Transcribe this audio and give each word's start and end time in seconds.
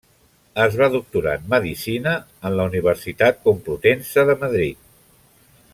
Es 0.61 0.77
va 0.79 0.87
doctorar 0.93 1.33
en 1.39 1.43
Medicina 1.51 2.15
en 2.49 2.57
la 2.61 2.67
Universitat 2.71 3.41
Complutense 3.45 4.25
de 4.31 4.37
Madrid. 4.45 4.81